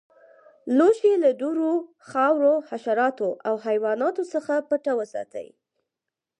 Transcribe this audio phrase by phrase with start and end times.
[0.77, 1.73] لوښي له دوړو،
[2.09, 5.47] خاورو، حشراتو او حیواناتو څخه پټ وساتئ.